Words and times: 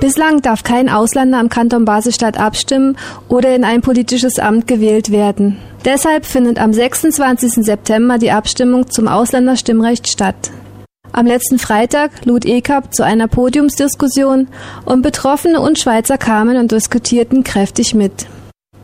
Bislang 0.00 0.40
darf 0.42 0.62
kein 0.62 0.88
Ausländer 0.88 1.38
am 1.40 1.48
Kanton 1.48 1.84
Basel-Stadt 1.84 2.38
abstimmen 2.38 2.96
oder 3.28 3.54
in 3.56 3.64
ein 3.64 3.80
politisches 3.80 4.38
Amt 4.38 4.68
gewählt 4.68 5.10
werden. 5.10 5.58
Deshalb 5.84 6.24
findet 6.24 6.60
am 6.60 6.72
26. 6.72 7.64
September 7.64 8.18
die 8.18 8.30
Abstimmung 8.30 8.88
zum 8.88 9.08
Ausländerstimmrecht 9.08 10.08
statt. 10.08 10.52
Am 11.10 11.26
letzten 11.26 11.58
Freitag 11.58 12.24
lud 12.24 12.44
ECAP 12.44 12.94
zu 12.94 13.04
einer 13.04 13.26
Podiumsdiskussion 13.26 14.46
und 14.84 15.02
Betroffene 15.02 15.60
und 15.60 15.80
Schweizer 15.80 16.18
kamen 16.18 16.56
und 16.56 16.70
diskutierten 16.70 17.42
kräftig 17.42 17.94
mit. 17.94 18.26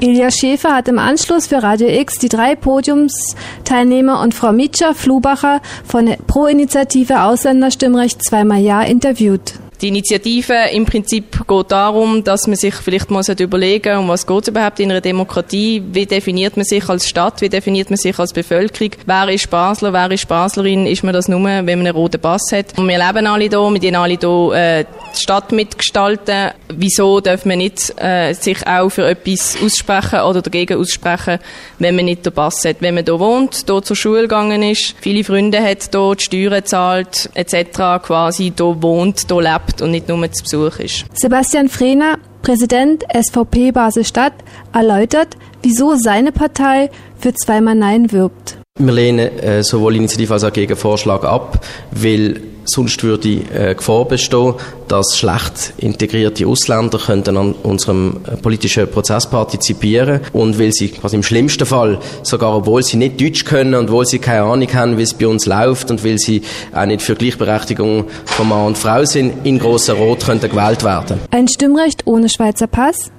Ilja 0.00 0.30
Schäfer 0.30 0.76
hat 0.76 0.86
im 0.86 1.00
Anschluss 1.00 1.48
für 1.48 1.60
Radio 1.60 1.88
X 1.88 2.18
die 2.18 2.28
drei 2.28 2.54
Podiumsteilnehmer 2.54 4.20
und 4.20 4.32
Frau 4.32 4.52
Mitscher 4.52 4.94
Flubacher 4.94 5.60
von 5.84 6.06
der 6.06 6.18
Pro-Initiative 6.24 7.22
Ausländerstimmrecht 7.22 8.22
zweimal 8.24 8.60
Ja 8.60 8.82
interviewt. 8.82 9.54
Die 9.80 9.88
Initiative 9.88 10.54
im 10.72 10.84
Prinzip 10.86 11.46
geht 11.46 11.70
darum, 11.70 12.24
dass 12.24 12.48
man 12.48 12.56
sich 12.56 12.74
vielleicht 12.74 13.12
mal 13.12 13.22
überlegen 13.38 13.98
um 13.98 14.08
was 14.08 14.26
geht 14.26 14.42
es 14.42 14.48
überhaupt 14.48 14.80
in 14.80 14.90
einer 14.90 15.00
Demokratie, 15.00 15.82
wie 15.92 16.04
definiert 16.04 16.56
man 16.56 16.64
sich 16.64 16.88
als 16.88 17.08
Stadt, 17.08 17.40
wie 17.40 17.48
definiert 17.48 17.88
man 17.88 17.96
sich 17.96 18.18
als 18.18 18.32
Bevölkerung, 18.32 18.90
wer 19.06 19.28
ist 19.28 19.48
Basler, 19.50 19.92
wer 19.92 20.10
ist 20.10 20.26
Baslerin, 20.26 20.86
ist 20.86 21.04
man 21.04 21.14
das 21.14 21.28
nur, 21.28 21.44
wenn 21.44 21.64
man 21.64 21.68
einen 21.68 21.94
roten 21.94 22.20
Pass 22.20 22.50
hat. 22.52 22.76
Und 22.76 22.88
wir 22.88 22.98
leben 22.98 23.26
alle 23.26 23.44
hier, 23.44 23.50
wir 23.50 23.78
dürfen 23.78 23.96
alle 23.96 24.18
hier 24.20 24.52
äh, 24.52 24.84
die 25.14 25.20
Stadt 25.20 25.52
mitgestalten. 25.52 26.50
Wieso 26.68 27.20
dürfen 27.20 27.50
wir 27.50 27.56
nicht 27.56 27.94
äh, 28.00 28.32
sich 28.32 28.66
auch 28.66 28.88
für 28.88 29.06
etwas 29.08 29.56
aussprechen 29.62 30.20
oder 30.20 30.42
dagegen 30.42 30.78
aussprechen, 30.78 31.38
wenn 31.78 31.96
man 31.96 32.06
nicht 32.06 32.24
den 32.24 32.32
Pass 32.32 32.64
hat? 32.64 32.76
Wenn 32.80 32.94
man 32.94 33.04
hier 33.04 33.18
wohnt, 33.18 33.64
hier 33.66 33.82
zur 33.82 33.96
Schule 33.96 34.22
gegangen 34.22 34.62
ist, 34.62 34.94
viele 35.00 35.24
Freunde 35.24 35.62
hat, 35.62 35.88
hier 35.90 36.14
die 36.14 36.24
Steuern 36.24 36.64
zahlt, 36.64 37.30
etc., 37.34 38.02
quasi 38.02 38.52
hier 38.56 38.82
wohnt, 38.82 39.26
hier 39.28 39.40
lebt, 39.40 39.58
lebt 39.68 39.82
und 39.82 39.90
nicht 39.90 40.08
nur 40.08 40.30
zu 40.32 40.42
Besuch 40.42 40.78
ist. 40.78 41.04
Sebastian 41.14 41.68
Frehner, 41.68 42.18
Präsident 42.42 43.04
SVP 43.12 43.72
Basel-Stadt, 43.72 44.34
erläutert, 44.72 45.36
wieso 45.62 45.94
seine 45.96 46.32
Partei 46.32 46.90
für 47.18 47.34
zweimal 47.34 47.74
Nein 47.74 48.12
wirbt. 48.12 48.58
Wir 48.78 48.92
lehnen 48.92 49.38
äh, 49.38 49.62
sowohl 49.62 49.96
Initiative 49.96 50.34
als 50.34 50.44
auch 50.44 50.52
Gegenvorschlag 50.52 51.24
ab, 51.24 51.64
weil 51.90 52.40
sonst 52.68 53.02
würde 53.02 53.28
äh, 53.28 53.74
Gefahr 53.74 54.04
bestehen, 54.04 54.54
dass 54.88 55.16
schlecht 55.16 55.74
integrierte 55.78 56.46
Ausländer 56.46 56.98
könnten 56.98 57.36
an 57.36 57.52
unserem 57.62 58.20
äh, 58.26 58.36
politischen 58.36 58.88
Prozess 58.90 59.28
partizipieren 59.28 60.20
und 60.32 60.58
weil 60.58 60.72
sie 60.72 60.88
quasi 60.88 61.16
im 61.16 61.22
schlimmsten 61.22 61.66
Fall 61.66 61.98
sogar, 62.22 62.56
obwohl 62.56 62.82
sie 62.82 62.96
nicht 62.96 63.20
Deutsch 63.20 63.44
können 63.44 63.74
und 63.74 63.86
obwohl 63.86 64.06
sie 64.06 64.18
keine 64.18 64.42
Ahnung 64.42 64.72
haben, 64.72 64.98
wie 64.98 65.02
es 65.02 65.14
bei 65.14 65.26
uns 65.26 65.46
läuft 65.46 65.90
und 65.90 66.04
weil 66.04 66.18
sie 66.18 66.42
auch 66.72 66.86
nicht 66.86 67.02
für 67.02 67.14
Gleichberechtigung 67.14 68.04
von 68.24 68.48
Mann 68.48 68.66
und 68.66 68.78
Frau 68.78 69.04
sind, 69.04 69.46
in 69.46 69.58
großer 69.58 69.94
Rot 69.94 70.24
könnten 70.24 70.50
gewählt 70.50 70.84
werden. 70.84 71.20
Ein 71.30 71.48
Stimmrecht 71.48 72.06
ohne 72.06 72.28
Schweizer 72.28 72.66
Pass? 72.66 73.10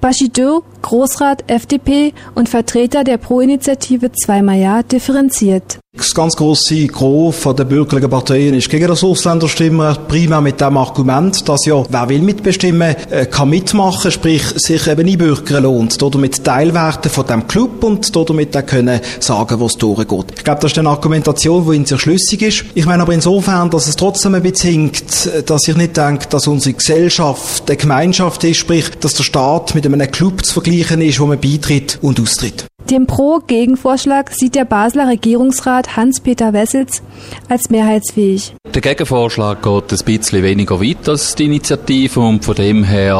Bashidou, 0.00 0.62
Großrat 0.82 1.44
FDP 1.46 2.14
und 2.34 2.48
Vertreter 2.48 3.04
der 3.04 3.18
Pro-Initiative 3.18 4.10
zweimal 4.12 4.58
Ja 4.58 4.82
differenziert. 4.82 5.78
Das 5.92 6.14
ganz 6.14 6.36
grosse 6.36 6.86
Gros 6.86 7.34
von 7.34 7.56
der 7.56 7.64
bürgerlichen 7.64 8.08
Parteien 8.08 8.54
ist 8.54 8.70
gegen 8.70 8.86
das 8.86 9.02
Ausländerstimmrecht, 9.02 10.06
primär 10.06 10.40
mit 10.40 10.60
dem 10.60 10.76
Argument, 10.76 11.48
dass 11.48 11.66
ja, 11.66 11.82
wer 11.90 12.08
will 12.08 12.20
mitbestimmen, 12.20 12.94
äh, 13.10 13.26
kann 13.26 13.50
mitmachen, 13.50 14.12
sprich, 14.12 14.44
sich 14.54 14.86
eben 14.86 15.08
einbürgern 15.08 15.64
lohnt, 15.64 16.00
oder 16.00 16.20
mit 16.20 16.44
Teilwerten 16.44 17.10
von 17.10 17.26
dem 17.26 17.48
Club 17.48 17.82
und 17.82 18.14
damit 18.14 18.56
auch 18.56 18.64
können 18.64 19.00
sagen, 19.18 19.58
wo 19.58 19.66
es 19.66 19.76
durchgeht. 19.76 20.26
Ich 20.36 20.44
glaube, 20.44 20.60
das 20.60 20.70
ist 20.70 20.78
eine 20.78 20.90
Argumentation, 20.90 21.68
die 21.68 21.76
in 21.76 21.84
sich 21.84 22.00
schlüssig 22.00 22.42
ist. 22.42 22.64
Ich 22.74 22.86
meine 22.86 23.02
aber 23.02 23.12
insofern, 23.12 23.68
dass 23.68 23.88
es 23.88 23.96
trotzdem 23.96 24.36
ein 24.36 24.42
bisschen 24.42 24.70
hinkt, 24.70 25.50
dass 25.50 25.66
ich 25.66 25.76
nicht 25.76 25.96
denke, 25.96 26.28
dass 26.28 26.46
unsere 26.46 26.74
Gesellschaft 26.74 27.64
eine 27.68 27.76
Gemeinschaft 27.76 28.44
ist, 28.44 28.58
sprich, 28.58 28.90
dass 29.00 29.14
der 29.14 29.24
Staat 29.24 29.74
mit 29.74 29.84
einem 29.94 30.10
Club 30.10 30.44
zu 30.44 30.54
vergleichen 30.54 31.00
ist, 31.00 31.20
wo 31.20 31.26
man 31.26 31.40
beitritt 31.40 31.98
und 32.02 32.20
austritt. 32.20 32.69
Den 32.90 33.06
Pro-Gegenvorschlag 33.06 34.32
sieht 34.32 34.56
der 34.56 34.64
Basler 34.64 35.06
Regierungsrat 35.06 35.96
Hans-Peter 35.96 36.52
Wessels 36.52 37.02
als 37.48 37.70
mehrheitsfähig. 37.70 38.56
Der 38.74 38.82
Gegenvorschlag 38.82 39.62
geht 39.62 39.92
ein 39.92 40.04
bisschen 40.04 40.42
weniger 40.42 40.80
weit 40.80 41.08
als 41.08 41.36
die 41.36 41.44
Initiative 41.44 42.18
und 42.18 42.44
von 42.44 42.56
dem 42.56 42.82
her 42.82 43.14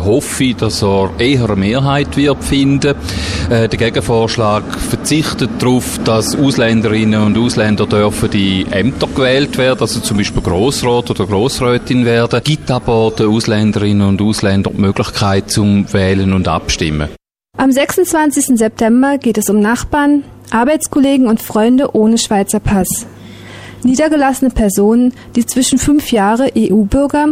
äh, 0.00 0.02
hoffe 0.02 0.44
ich, 0.44 0.56
dass 0.56 0.82
er 0.82 1.10
eher 1.18 1.44
eine 1.44 1.56
Mehrheit 1.56 2.16
wird 2.16 2.42
finden. 2.42 2.94
Äh, 3.50 3.68
der 3.68 3.78
Gegenvorschlag 3.78 4.64
verzichtet 4.78 5.50
darauf, 5.58 6.00
dass 6.02 6.34
Ausländerinnen 6.34 7.22
und 7.22 7.36
Ausländer 7.36 7.84
dürfen 7.84 8.30
die 8.30 8.64
Ämter 8.70 9.08
gewählt 9.14 9.58
werden, 9.58 9.80
also 9.80 10.00
zum 10.00 10.16
Beispiel 10.16 10.40
Grossrat 10.40 11.10
oder 11.10 11.26
Grossrätin 11.26 12.06
werden, 12.06 12.40
gibt 12.42 12.70
aber 12.70 13.10
den 13.10 13.26
Ausländerinnen 13.26 14.08
und 14.08 14.22
Ausländern 14.22 14.72
die 14.74 14.80
Möglichkeit 14.80 15.50
zum 15.50 15.92
Wählen 15.92 16.32
und 16.32 16.48
Abstimmen. 16.48 17.10
Am 17.58 17.72
26. 17.72 18.58
September 18.58 19.16
geht 19.16 19.38
es 19.38 19.48
um 19.48 19.60
Nachbarn, 19.60 20.24
Arbeitskollegen 20.50 21.26
und 21.26 21.40
Freunde 21.40 21.96
ohne 21.96 22.18
Schweizer 22.18 22.60
Pass. 22.60 23.06
Niedergelassene 23.82 24.50
Personen, 24.50 25.14
die 25.36 25.46
zwischen 25.46 25.78
fünf 25.78 26.12
Jahre 26.12 26.50
EU-Bürger 26.54 27.28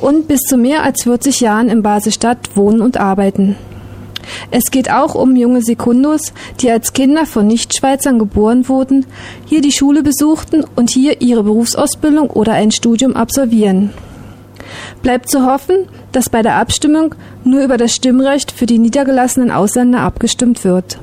und 0.00 0.28
bis 0.28 0.40
zu 0.40 0.58
mehr 0.58 0.82
als 0.82 1.04
40 1.04 1.40
Jahren 1.40 1.70
in 1.70 1.82
Basel-Stadt 1.82 2.54
wohnen 2.56 2.82
und 2.82 2.98
arbeiten. 2.98 3.56
Es 4.50 4.70
geht 4.70 4.90
auch 4.90 5.14
um 5.14 5.34
junge 5.34 5.62
Sekundus, 5.62 6.34
die 6.60 6.70
als 6.70 6.92
Kinder 6.92 7.24
von 7.24 7.46
Nichtschweizern 7.46 8.18
geboren 8.18 8.68
wurden, 8.68 9.06
hier 9.46 9.62
die 9.62 9.72
Schule 9.72 10.02
besuchten 10.02 10.62
und 10.76 10.90
hier 10.90 11.22
ihre 11.22 11.42
Berufsausbildung 11.42 12.28
oder 12.28 12.52
ein 12.52 12.70
Studium 12.70 13.16
absolvieren. 13.16 13.94
Bleibt 15.02 15.30
zu 15.30 15.46
hoffen, 15.46 15.88
dass 16.12 16.28
bei 16.28 16.42
der 16.42 16.56
Abstimmung 16.56 17.14
nur 17.44 17.62
über 17.62 17.76
das 17.76 17.94
Stimmrecht 17.94 18.52
für 18.52 18.66
die 18.66 18.78
niedergelassenen 18.78 19.50
Ausländer 19.50 20.00
abgestimmt 20.00 20.64
wird. 20.64 20.98